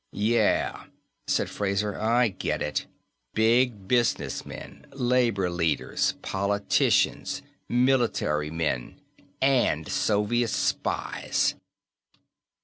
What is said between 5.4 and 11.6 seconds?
leaders. Politicians. Military men. And Soviet spies!"